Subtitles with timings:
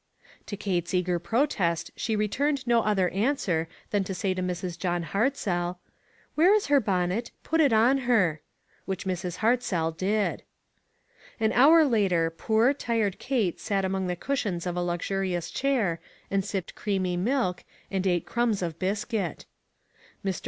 [0.47, 4.75] To Kate's eager protest she returned no other answer than to say to Mrs.
[4.79, 5.77] John Hartzell:
[6.33, 7.29] "Where is her bonnet?
[7.43, 8.41] Put it on her."
[8.85, 10.41] Which Mrs/ Hartzell did.
[11.39, 15.99] An hour later poor, tired Kate sat among the cushions of a luxurious chair,
[16.31, 19.45] and sipped creamy milk, and ate crumbs of biscuit.
[20.25, 20.39] Mr.